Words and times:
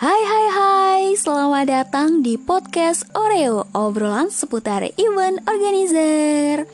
Hai 0.00 0.16
hai 0.24 0.46
hai, 0.48 1.02
selamat 1.12 1.68
datang 1.68 2.24
di 2.24 2.40
podcast 2.40 3.04
Oreo, 3.12 3.68
obrolan 3.76 4.32
seputar 4.32 4.80
event 4.96 5.44
organizer. 5.44 6.64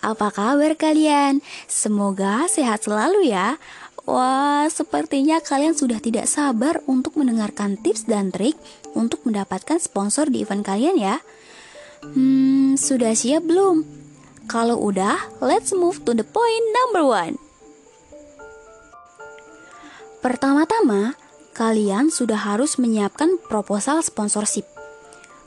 Apa 0.00 0.32
kabar 0.32 0.72
kalian? 0.80 1.44
Semoga 1.68 2.48
sehat 2.48 2.88
selalu 2.88 3.28
ya. 3.28 3.60
Wah, 4.08 4.72
sepertinya 4.72 5.44
kalian 5.44 5.76
sudah 5.76 6.00
tidak 6.00 6.24
sabar 6.24 6.80
untuk 6.88 7.20
mendengarkan 7.20 7.76
tips 7.76 8.08
dan 8.08 8.32
trik 8.32 8.56
untuk 8.96 9.20
mendapatkan 9.28 9.76
sponsor 9.76 10.32
di 10.32 10.40
event 10.40 10.64
kalian 10.64 10.96
ya. 10.96 11.20
Hmm, 12.00 12.80
sudah 12.80 13.12
siap 13.12 13.44
belum? 13.44 13.84
Kalau 14.48 14.80
udah, 14.80 15.20
let's 15.44 15.76
move 15.76 16.00
to 16.08 16.16
the 16.16 16.24
point 16.24 16.66
number 16.72 17.04
one. 17.04 17.36
Pertama-tama, 20.24 21.20
kalian 21.52 22.08
sudah 22.08 22.40
harus 22.40 22.80
menyiapkan 22.80 23.36
proposal 23.48 24.00
sponsorship. 24.00 24.64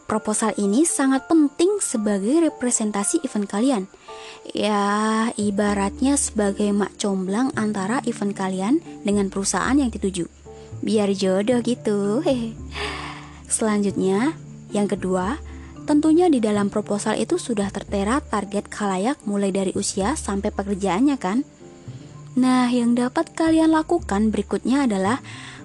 Proposal 0.05 0.53
ini 0.61 0.85
sangat 0.85 1.25
penting 1.25 1.81
sebagai 1.81 2.45
representasi 2.45 3.25
event 3.25 3.49
kalian. 3.49 3.83
Ya, 4.53 5.33
ibaratnya 5.33 6.13
sebagai 6.13 6.69
mak 6.69 6.93
comblang 7.01 7.49
antara 7.57 8.05
event 8.05 8.37
kalian 8.37 8.85
dengan 9.01 9.33
perusahaan 9.33 9.73
yang 9.73 9.89
dituju. 9.89 10.29
Biar 10.85 11.09
jodoh 11.17 11.57
gitu. 11.65 12.21
Hehe. 12.21 12.53
Selanjutnya, 13.49 14.37
yang 14.69 14.85
kedua, 14.85 15.41
tentunya 15.89 16.29
di 16.29 16.37
dalam 16.37 16.69
proposal 16.69 17.17
itu 17.17 17.41
sudah 17.41 17.73
tertera 17.73 18.21
target 18.21 18.69
khalayak 18.69 19.17
mulai 19.25 19.49
dari 19.49 19.73
usia 19.73 20.13
sampai 20.13 20.53
pekerjaannya 20.53 21.17
kan? 21.17 21.41
Nah, 22.35 22.67
yang 22.67 22.93
dapat 22.99 23.31
kalian 23.31 23.71
lakukan 23.71 24.29
berikutnya 24.29 24.85
adalah 24.85 25.23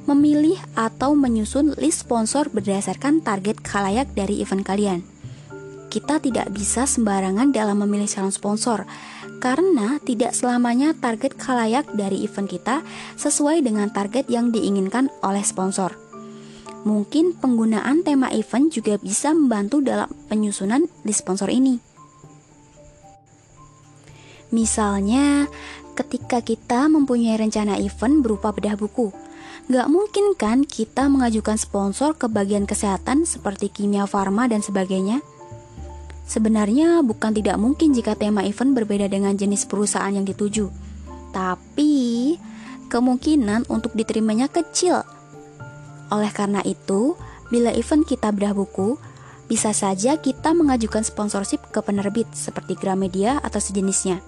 memilih 0.09 0.57
atau 0.77 1.13
menyusun 1.17 1.77
list 1.77 2.07
sponsor 2.07 2.49
berdasarkan 2.49 3.21
target 3.21 3.61
khalayak 3.61 4.13
dari 4.17 4.41
event 4.41 4.65
kalian. 4.65 5.01
Kita 5.91 6.23
tidak 6.23 6.55
bisa 6.55 6.87
sembarangan 6.87 7.51
dalam 7.51 7.83
memilih 7.83 8.07
calon 8.07 8.31
sponsor, 8.31 8.87
karena 9.43 9.99
tidak 10.07 10.37
selamanya 10.37 10.95
target 10.95 11.35
khalayak 11.35 11.89
dari 11.97 12.23
event 12.23 12.47
kita 12.47 12.87
sesuai 13.19 13.65
dengan 13.65 13.91
target 13.91 14.31
yang 14.31 14.55
diinginkan 14.55 15.11
oleh 15.25 15.43
sponsor. 15.43 15.97
Mungkin 16.87 17.37
penggunaan 17.37 18.07
tema 18.07 18.31
event 18.33 18.73
juga 18.73 18.97
bisa 19.03 19.35
membantu 19.37 19.85
dalam 19.85 20.09
penyusunan 20.31 20.87
list 21.05 21.27
sponsor 21.27 21.51
ini. 21.53 21.77
Misalnya, 24.51 25.47
ketika 25.99 26.41
kita 26.41 26.89
mempunyai 26.89 27.37
rencana 27.37 27.77
event 27.79 28.25
berupa 28.25 28.51
bedah 28.51 28.75
buku, 28.75 29.13
Gak 29.71 29.87
mungkin 29.87 30.35
kan 30.35 30.67
kita 30.67 31.07
mengajukan 31.07 31.55
sponsor 31.55 32.19
ke 32.19 32.27
bagian 32.27 32.67
kesehatan 32.67 33.23
seperti 33.23 33.71
kimia 33.71 34.05
farma 34.09 34.51
dan 34.51 34.65
sebagainya? 34.65 35.23
Sebenarnya 36.31 37.03
bukan 37.03 37.35
tidak 37.35 37.59
mungkin 37.59 37.91
jika 37.91 38.15
tema 38.15 38.47
event 38.47 38.75
berbeda 38.75 39.11
dengan 39.11 39.35
jenis 39.35 39.67
perusahaan 39.67 40.15
yang 40.15 40.23
dituju. 40.23 40.71
Tapi 41.35 42.35
kemungkinan 42.91 43.67
untuk 43.67 43.95
diterimanya 43.99 44.47
kecil. 44.47 45.03
Oleh 46.11 46.31
karena 46.35 46.63
itu, 46.67 47.15
bila 47.51 47.75
event 47.75 48.07
kita 48.07 48.31
bedah 48.31 48.55
buku, 48.55 48.99
bisa 49.51 49.75
saja 49.75 50.15
kita 50.19 50.55
mengajukan 50.55 51.03
sponsorship 51.03 51.59
ke 51.75 51.83
penerbit 51.83 52.31
seperti 52.31 52.79
Gramedia 52.79 53.43
atau 53.43 53.59
sejenisnya. 53.59 54.23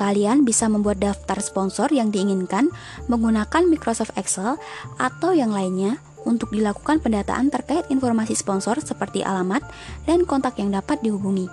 Kalian 0.00 0.48
bisa 0.48 0.64
membuat 0.64 0.96
daftar 0.96 1.44
sponsor 1.44 1.92
yang 1.92 2.08
diinginkan 2.08 2.72
menggunakan 3.12 3.68
Microsoft 3.68 4.16
Excel 4.16 4.56
atau 4.96 5.36
yang 5.36 5.52
lainnya 5.52 6.00
untuk 6.24 6.48
dilakukan 6.56 7.04
pendataan 7.04 7.52
terkait 7.52 7.84
informasi 7.92 8.32
sponsor 8.32 8.80
seperti 8.80 9.20
alamat 9.20 9.60
dan 10.08 10.24
kontak 10.24 10.56
yang 10.56 10.72
dapat 10.72 11.04
dihubungi. 11.04 11.52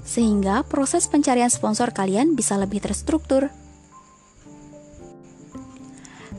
Sehingga 0.00 0.64
proses 0.64 1.12
pencarian 1.12 1.52
sponsor 1.52 1.92
kalian 1.92 2.32
bisa 2.32 2.56
lebih 2.56 2.80
terstruktur. 2.80 3.52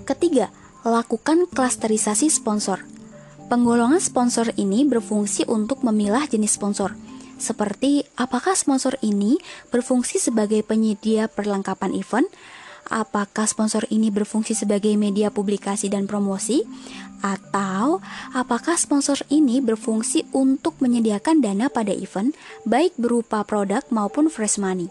Ketiga, 0.10 0.50
lakukan 0.82 1.46
klasterisasi 1.46 2.34
sponsor. 2.34 2.82
Penggolongan 3.54 4.02
sponsor 4.02 4.50
ini 4.58 4.82
berfungsi 4.82 5.46
untuk 5.46 5.86
memilah 5.86 6.26
jenis 6.26 6.58
sponsor 6.58 6.98
seperti 7.40 8.04
apakah 8.20 8.54
sponsor 8.54 9.00
ini 9.00 9.40
berfungsi 9.72 10.20
sebagai 10.20 10.62
penyedia 10.62 11.32
perlengkapan 11.32 11.96
event, 11.96 12.28
apakah 12.90 13.46
sponsor 13.48 13.86
ini 13.88 14.10
berfungsi 14.10 14.58
sebagai 14.58 14.92
media 15.00 15.30
publikasi 15.30 15.88
dan 15.88 16.10
promosi, 16.10 16.66
atau 17.22 18.02
apakah 18.34 18.76
sponsor 18.76 19.22
ini 19.32 19.62
berfungsi 19.64 20.28
untuk 20.34 20.76
menyediakan 20.84 21.40
dana 21.40 21.68
pada 21.70 21.94
event, 21.94 22.34
baik 22.66 22.98
berupa 22.98 23.46
produk 23.46 23.86
maupun 23.94 24.28
fresh 24.28 24.58
money. 24.58 24.90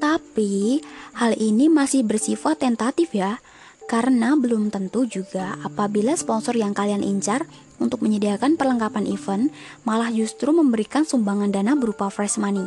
Tapi, 0.00 0.84
hal 1.16 1.32
ini 1.40 1.72
masih 1.72 2.04
bersifat 2.04 2.60
tentatif 2.60 3.16
ya, 3.16 3.40
karena 3.84 4.32
belum 4.32 4.72
tentu 4.72 5.04
juga 5.04 5.60
apabila 5.60 6.16
sponsor 6.16 6.56
yang 6.56 6.72
kalian 6.72 7.04
incar 7.04 7.44
untuk 7.76 8.00
menyediakan 8.00 8.56
perlengkapan 8.56 9.04
event 9.04 9.52
malah 9.84 10.08
justru 10.08 10.50
memberikan 10.56 11.04
sumbangan 11.04 11.52
dana 11.52 11.76
berupa 11.76 12.08
fresh 12.08 12.40
money. 12.40 12.64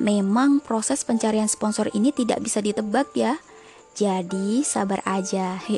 Memang 0.00 0.64
proses 0.64 1.04
pencarian 1.04 1.44
sponsor 1.44 1.92
ini 1.92 2.08
tidak 2.08 2.40
bisa 2.40 2.64
ditebak 2.64 3.12
ya. 3.12 3.36
Jadi 3.92 4.64
sabar 4.64 5.04
aja. 5.04 5.60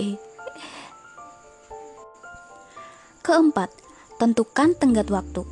Keempat, 3.27 3.71
tentukan 4.23 4.79
tenggat 4.79 5.11
waktu. 5.11 5.43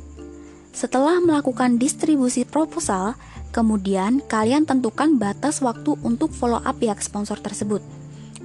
Setelah 0.71 1.19
melakukan 1.19 1.75
distribusi 1.75 2.47
proposal, 2.47 3.19
kemudian 3.51 4.23
kalian 4.23 4.63
tentukan 4.63 5.19
batas 5.19 5.59
waktu 5.59 5.99
untuk 5.99 6.31
follow 6.31 6.63
up 6.63 6.79
pihak 6.79 7.03
sponsor 7.03 7.35
tersebut. 7.35 7.83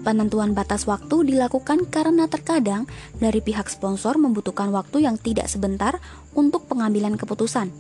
Penentuan 0.07 0.55
batas 0.55 0.87
waktu 0.87 1.35
dilakukan 1.35 1.91
karena 1.91 2.31
terkadang 2.31 2.87
dari 3.19 3.43
pihak 3.43 3.67
sponsor 3.67 4.15
membutuhkan 4.23 4.71
waktu 4.71 5.03
yang 5.03 5.19
tidak 5.19 5.51
sebentar 5.51 5.99
untuk 6.31 6.71
pengambilan 6.71 7.19
keputusan. 7.19 7.75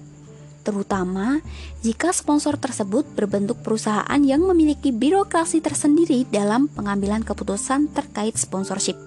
Terutama 0.66 1.38
jika 1.86 2.10
sponsor 2.10 2.58
tersebut 2.58 3.06
berbentuk 3.14 3.62
perusahaan 3.62 4.18
yang 4.26 4.42
memiliki 4.42 4.90
birokrasi 4.90 5.62
tersendiri 5.62 6.26
dalam 6.26 6.66
pengambilan 6.66 7.22
keputusan 7.22 7.94
terkait 7.94 8.34
sponsorship. 8.34 8.98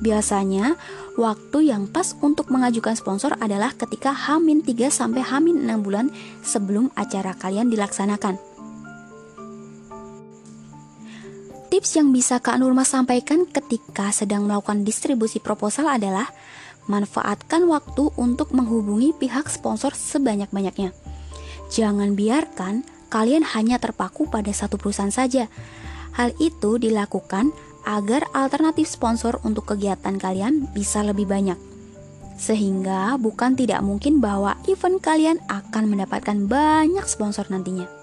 Biasanya, 0.00 0.80
waktu 1.20 1.68
yang 1.68 1.92
pas 1.92 2.16
untuk 2.24 2.48
mengajukan 2.48 2.96
sponsor 2.96 3.36
adalah 3.36 3.76
ketika 3.76 4.16
H-3 4.16 4.88
sampai 4.88 5.20
H-6 5.20 5.68
bulan 5.84 6.08
sebelum 6.40 6.88
acara 6.96 7.36
kalian 7.36 7.68
dilaksanakan. 7.68 8.49
Tips 11.70 12.02
yang 12.02 12.10
bisa 12.10 12.42
Kak 12.42 12.58
Nurma 12.58 12.82
sampaikan 12.82 13.46
ketika 13.46 14.10
sedang 14.10 14.42
melakukan 14.50 14.82
distribusi 14.82 15.38
proposal 15.38 15.86
adalah 15.86 16.26
manfaatkan 16.90 17.62
waktu 17.70 18.10
untuk 18.18 18.50
menghubungi 18.50 19.14
pihak 19.14 19.46
sponsor 19.46 19.94
sebanyak-banyaknya. 19.94 20.90
Jangan 21.70 22.18
biarkan 22.18 22.82
kalian 23.06 23.46
hanya 23.54 23.78
terpaku 23.78 24.26
pada 24.26 24.50
satu 24.50 24.82
perusahaan 24.82 25.14
saja. 25.14 25.46
Hal 26.18 26.34
itu 26.42 26.74
dilakukan 26.82 27.54
agar 27.86 28.26
alternatif 28.34 28.90
sponsor 28.90 29.38
untuk 29.46 29.70
kegiatan 29.70 30.18
kalian 30.18 30.66
bisa 30.74 31.06
lebih 31.06 31.30
banyak. 31.30 31.56
Sehingga 32.34 33.14
bukan 33.14 33.54
tidak 33.54 33.78
mungkin 33.86 34.18
bahwa 34.18 34.58
event 34.66 34.98
kalian 34.98 35.38
akan 35.46 35.86
mendapatkan 35.86 36.50
banyak 36.50 37.06
sponsor 37.06 37.46
nantinya. 37.46 37.99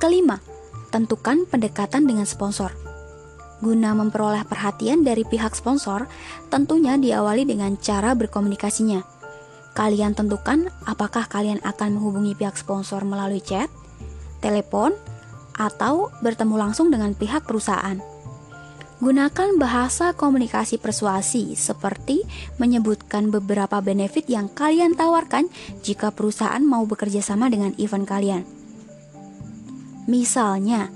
Kelima, 0.00 0.40
tentukan 0.88 1.44
pendekatan 1.44 2.08
dengan 2.08 2.24
sponsor. 2.24 2.72
Guna 3.60 3.92
memperoleh 3.92 4.48
perhatian 4.48 5.04
dari 5.04 5.28
pihak 5.28 5.52
sponsor, 5.52 6.08
tentunya 6.48 6.96
diawali 6.96 7.44
dengan 7.44 7.76
cara 7.76 8.16
berkomunikasinya. 8.16 9.04
Kalian 9.76 10.16
tentukan 10.16 10.72
apakah 10.88 11.28
kalian 11.28 11.60
akan 11.60 12.00
menghubungi 12.00 12.32
pihak 12.32 12.56
sponsor 12.56 13.04
melalui 13.04 13.44
chat, 13.44 13.68
telepon, 14.40 14.96
atau 15.60 16.08
bertemu 16.24 16.56
langsung 16.56 16.88
dengan 16.88 17.12
pihak 17.12 17.44
perusahaan. 17.44 18.00
Gunakan 19.04 19.60
bahasa 19.60 20.16
komunikasi 20.16 20.80
persuasi 20.80 21.56
seperti 21.60 22.24
menyebutkan 22.56 23.28
beberapa 23.28 23.84
benefit 23.84 24.32
yang 24.32 24.48
kalian 24.48 24.96
tawarkan 24.96 25.52
jika 25.84 26.08
perusahaan 26.08 26.64
mau 26.64 26.88
bekerja 26.88 27.20
sama 27.20 27.52
dengan 27.52 27.76
event 27.76 28.08
kalian. 28.08 28.59
Misalnya, 30.08 30.88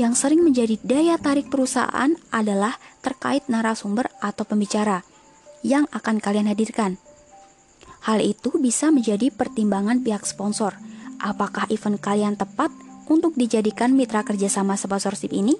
yang 0.00 0.16
sering 0.16 0.42
menjadi 0.42 0.78
daya 0.82 1.16
tarik 1.20 1.50
perusahaan 1.52 2.14
adalah 2.30 2.78
terkait 3.02 3.46
narasumber 3.50 4.08
atau 4.22 4.46
pembicara 4.46 5.02
yang 5.62 5.86
akan 5.94 6.18
kalian 6.18 6.50
hadirkan. 6.50 6.98
Hal 8.02 8.18
itu 8.18 8.58
bisa 8.58 8.90
menjadi 8.90 9.30
pertimbangan 9.30 10.02
pihak 10.02 10.26
sponsor. 10.26 10.74
Apakah 11.22 11.70
event 11.70 12.02
kalian 12.02 12.34
tepat 12.34 12.74
untuk 13.06 13.38
dijadikan 13.38 13.94
mitra 13.94 14.26
kerjasama 14.26 14.74
sponsorship 14.74 15.30
ini? 15.30 15.54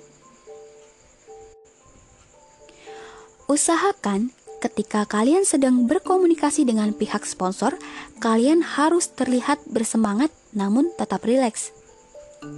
Usahakan 3.46 4.34
ketika 4.58 5.06
kalian 5.06 5.46
sedang 5.46 5.86
berkomunikasi 5.86 6.66
dengan 6.66 6.94
pihak 6.94 7.22
sponsor, 7.26 7.78
kalian 8.18 8.62
harus 8.62 9.10
terlihat 9.12 9.62
bersemangat 9.70 10.34
namun 10.50 10.90
tetap 10.98 11.22
rileks. 11.22 11.70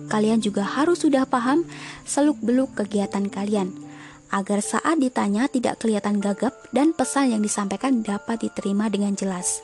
Kalian 0.09 0.41
juga 0.41 0.65
harus 0.65 1.05
sudah 1.05 1.29
paham 1.29 1.69
seluk-beluk 2.09 2.73
kegiatan 2.73 3.29
kalian, 3.29 3.73
agar 4.33 4.65
saat 4.65 4.99
ditanya 4.99 5.47
tidak 5.47 5.85
kelihatan 5.85 6.19
gagap 6.19 6.57
dan 6.73 6.97
pesan 6.97 7.37
yang 7.37 7.43
disampaikan 7.45 8.01
dapat 8.01 8.43
diterima 8.43 8.89
dengan 8.89 9.13
jelas. 9.15 9.61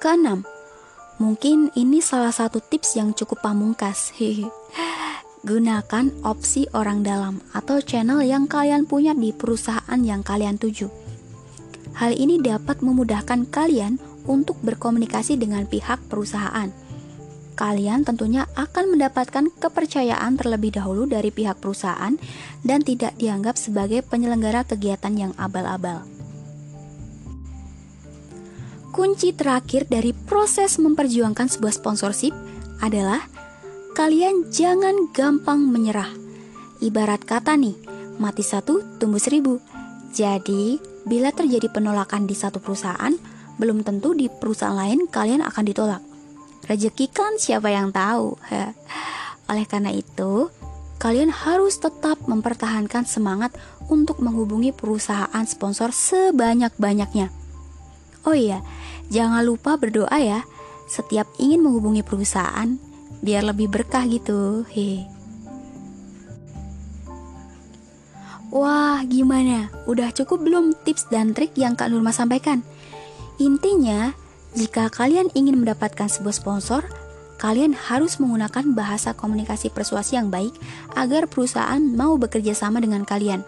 Keenam, 0.00 0.48
mungkin 1.20 1.68
ini 1.76 2.00
salah 2.00 2.32
satu 2.32 2.58
tips 2.58 2.96
yang 2.96 3.12
cukup 3.12 3.44
pamungkas. 3.44 4.16
Gunakan 5.40 6.12
opsi 6.24 6.68
orang 6.76 7.00
dalam 7.00 7.40
atau 7.56 7.80
channel 7.80 8.20
yang 8.20 8.44
kalian 8.44 8.84
punya 8.84 9.16
di 9.16 9.32
perusahaan 9.32 10.00
yang 10.00 10.20
kalian 10.20 10.60
tuju. 10.60 10.88
Hal 11.96 12.16
ini 12.16 12.40
dapat 12.40 12.80
memudahkan 12.80 13.48
kalian 13.48 14.00
untuk 14.30 14.54
berkomunikasi 14.62 15.34
dengan 15.34 15.66
pihak 15.66 16.06
perusahaan. 16.06 16.70
Kalian 17.58 18.06
tentunya 18.06 18.46
akan 18.54 18.96
mendapatkan 18.96 19.50
kepercayaan 19.58 20.38
terlebih 20.38 20.78
dahulu 20.78 21.04
dari 21.04 21.28
pihak 21.34 21.58
perusahaan 21.58 22.14
dan 22.62 22.80
tidak 22.80 23.18
dianggap 23.18 23.58
sebagai 23.58 24.00
penyelenggara 24.06 24.64
kegiatan 24.64 25.12
yang 25.12 25.32
abal-abal. 25.36 26.06
Kunci 28.90 29.36
terakhir 29.36 29.86
dari 29.92 30.16
proses 30.16 30.80
memperjuangkan 30.80 31.52
sebuah 31.52 31.74
sponsorship 31.74 32.32
adalah 32.80 33.22
kalian 33.92 34.48
jangan 34.48 35.12
gampang 35.12 35.60
menyerah. 35.60 36.08
Ibarat 36.80 37.28
kata 37.28 37.60
nih, 37.60 37.76
mati 38.16 38.40
satu, 38.40 38.80
tumbuh 38.96 39.20
seribu. 39.20 39.60
Jadi, 40.16 40.80
bila 41.04 41.30
terjadi 41.30 41.68
penolakan 41.70 42.24
di 42.24 42.34
satu 42.34 42.58
perusahaan, 42.58 43.14
belum 43.60 43.84
tentu 43.84 44.16
di 44.16 44.32
perusahaan 44.32 44.72
lain 44.72 45.04
kalian 45.04 45.44
akan 45.44 45.64
ditolak. 45.68 46.00
Rezeki 46.64 47.12
kan 47.12 47.36
siapa 47.36 47.68
yang 47.68 47.92
tahu. 47.92 48.40
Oleh 49.52 49.66
karena 49.68 49.92
itu, 49.92 50.48
kalian 50.96 51.28
harus 51.28 51.76
tetap 51.76 52.24
mempertahankan 52.24 53.04
semangat 53.04 53.52
untuk 53.92 54.24
menghubungi 54.24 54.72
perusahaan 54.72 55.44
sponsor 55.44 55.92
sebanyak-banyaknya. 55.92 57.28
Oh 58.24 58.36
iya, 58.36 58.64
jangan 59.12 59.44
lupa 59.44 59.76
berdoa 59.76 60.16
ya. 60.16 60.46
Setiap 60.88 61.26
ingin 61.38 61.62
menghubungi 61.64 62.02
perusahaan, 62.02 62.78
biar 63.20 63.42
lebih 63.46 63.70
berkah 63.72 64.04
gitu. 64.06 64.64
He. 64.70 65.04
Wah, 68.50 68.98
gimana? 69.06 69.70
Udah 69.86 70.10
cukup 70.10 70.42
belum 70.42 70.74
tips 70.82 71.06
dan 71.10 71.30
trik 71.34 71.54
yang 71.54 71.78
Kak 71.78 71.90
Nurma 71.90 72.10
sampaikan? 72.10 72.66
Intinya, 73.40 74.12
jika 74.52 74.92
kalian 74.92 75.32
ingin 75.32 75.64
mendapatkan 75.64 76.06
sebuah 76.12 76.36
sponsor, 76.36 76.84
kalian 77.40 77.72
harus 77.72 78.20
menggunakan 78.20 78.76
bahasa 78.76 79.16
komunikasi 79.16 79.72
persuasi 79.72 80.20
yang 80.20 80.28
baik 80.28 80.52
agar 80.92 81.24
perusahaan 81.24 81.80
mau 81.80 82.20
bekerja 82.20 82.52
sama 82.52 82.84
dengan 82.84 83.08
kalian. 83.08 83.40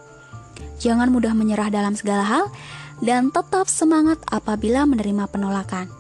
Jangan 0.81 1.13
mudah 1.13 1.37
menyerah 1.37 1.69
dalam 1.69 1.93
segala 1.93 2.25
hal 2.25 2.45
dan 3.05 3.29
tetap 3.29 3.69
semangat 3.69 4.17
apabila 4.33 4.89
menerima 4.89 5.29
penolakan. 5.29 5.93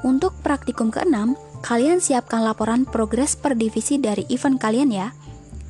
Untuk 0.00 0.32
praktikum 0.40 0.88
keenam, 0.88 1.36
Kalian 1.64 1.96
siapkan 1.96 2.44
laporan 2.44 2.84
progres 2.84 3.40
per 3.40 3.56
divisi 3.56 3.96
dari 3.96 4.28
event 4.28 4.60
kalian 4.60 4.92
ya. 4.92 5.16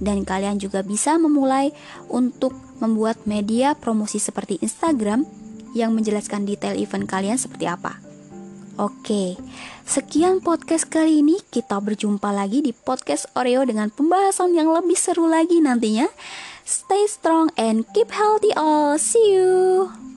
Dan 0.02 0.26
kalian 0.26 0.58
juga 0.58 0.82
bisa 0.82 1.14
memulai 1.22 1.70
untuk 2.10 2.50
membuat 2.82 3.30
media 3.30 3.78
promosi 3.78 4.18
seperti 4.18 4.58
Instagram 4.58 5.22
yang 5.76 5.92
menjelaskan 5.92 6.46
detail 6.48 6.78
event 6.78 7.04
kalian 7.04 7.36
seperti 7.36 7.68
apa. 7.68 7.98
Oke, 8.74 9.38
sekian 9.86 10.42
podcast 10.42 10.90
kali 10.90 11.22
ini. 11.22 11.38
Kita 11.38 11.78
berjumpa 11.78 12.34
lagi 12.34 12.58
di 12.58 12.74
podcast 12.74 13.30
Oreo 13.38 13.62
dengan 13.62 13.90
pembahasan 13.90 14.50
yang 14.50 14.70
lebih 14.70 14.98
seru 14.98 15.30
lagi 15.30 15.62
nantinya. 15.62 16.10
Stay 16.66 17.06
strong 17.06 17.54
and 17.54 17.86
keep 17.94 18.10
healthy 18.10 18.50
all. 18.58 18.98
See 18.98 19.36
you. 19.36 20.13